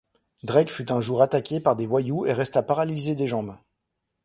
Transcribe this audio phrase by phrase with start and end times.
[0.41, 3.55] Drake fut un jour attaqué par des voyous et resta paralysé des jambes.